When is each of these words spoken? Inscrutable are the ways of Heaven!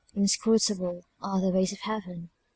Inscrutable 0.15 1.05
are 1.21 1.39
the 1.39 1.49
ways 1.51 1.71
of 1.71 1.81
Heaven! 1.81 2.31